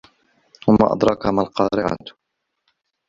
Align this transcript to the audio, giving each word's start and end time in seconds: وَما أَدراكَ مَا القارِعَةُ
وَما 0.67 0.93
أَدراكَ 0.93 1.25
مَا 1.27 1.41
القارِعَةُ 1.41 1.97